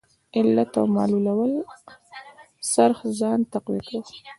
علت 0.37 0.71
او 0.79 0.85
معلول 0.95 1.51
څرخ 2.73 2.99
ځان 3.19 3.39
تقویه 3.53 3.81
کاوه. 3.87 4.09